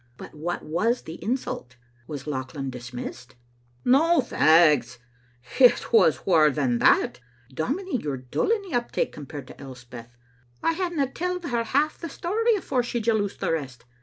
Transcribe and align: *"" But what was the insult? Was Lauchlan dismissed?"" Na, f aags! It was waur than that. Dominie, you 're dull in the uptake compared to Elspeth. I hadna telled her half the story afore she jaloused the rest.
*"" 0.05 0.09
But 0.17 0.33
what 0.33 0.63
was 0.63 1.03
the 1.03 1.23
insult? 1.23 1.75
Was 2.07 2.25
Lauchlan 2.25 2.71
dismissed?"" 2.71 3.35
Na, 3.85 4.17
f 4.17 4.31
aags! 4.31 4.97
It 5.59 5.93
was 5.93 6.25
waur 6.25 6.49
than 6.49 6.79
that. 6.79 7.19
Dominie, 7.53 7.97
you 8.01 8.09
're 8.11 8.17
dull 8.17 8.49
in 8.49 8.63
the 8.63 8.73
uptake 8.73 9.11
compared 9.11 9.45
to 9.45 9.61
Elspeth. 9.61 10.17
I 10.63 10.73
hadna 10.73 11.05
telled 11.13 11.43
her 11.43 11.65
half 11.65 11.99
the 11.99 12.09
story 12.09 12.55
afore 12.55 12.81
she 12.81 12.99
jaloused 12.99 13.41
the 13.41 13.51
rest. 13.51 13.85